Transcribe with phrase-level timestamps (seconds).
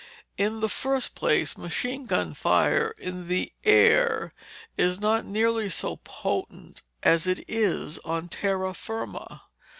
[0.35, 4.33] In the first place, machine gun fire in the air
[4.75, 9.43] is not nearly so potent as it is on terra firma.